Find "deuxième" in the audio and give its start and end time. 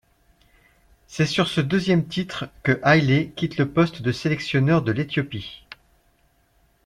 1.61-2.07